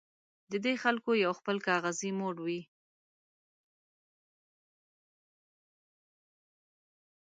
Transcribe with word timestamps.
د 0.51 0.53
دې 0.65 0.73
خلکو 0.83 1.09
یو 1.23 1.31
خپل 1.39 1.57
کاغذي 1.67 2.11
موډ 2.17 2.37
وي. 2.45 2.61